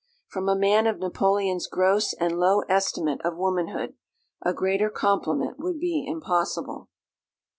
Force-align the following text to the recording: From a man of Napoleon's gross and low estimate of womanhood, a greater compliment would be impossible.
From 0.29 0.49
a 0.49 0.55
man 0.55 0.87
of 0.87 0.97
Napoleon's 0.97 1.67
gross 1.67 2.13
and 2.13 2.39
low 2.39 2.61
estimate 2.61 3.21
of 3.23 3.37
womanhood, 3.37 3.93
a 4.41 4.51
greater 4.51 4.89
compliment 4.89 5.59
would 5.59 5.79
be 5.79 6.03
impossible. 6.07 6.89